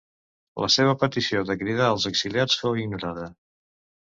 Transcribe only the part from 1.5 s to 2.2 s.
cridar als